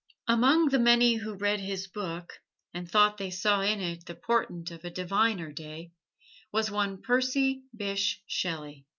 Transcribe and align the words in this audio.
Among 0.27 0.69
the 0.69 0.79
many 0.79 1.17
who 1.17 1.35
read 1.35 1.59
his 1.59 1.85
book 1.85 2.33
and 2.73 2.89
thought 2.89 3.19
they 3.19 3.29
saw 3.29 3.61
in 3.61 3.79
it 3.81 4.03
the 4.07 4.15
portent 4.15 4.71
of 4.71 4.83
a 4.83 4.89
diviner 4.89 5.51
day 5.51 5.91
was 6.51 6.71
one 6.71 7.03
Percy 7.03 7.65
Bysshe 7.71 8.23
Shelley. 8.25 8.87